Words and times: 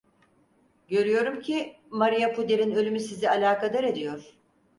Görüyorum 0.87 1.41
ki, 1.41 1.75
Maria 1.89 2.33
Puder'in 2.35 2.71
ölümü 2.75 2.99
sizi 2.99 3.29
alakadar 3.29 3.83
ediyor. 3.83 4.31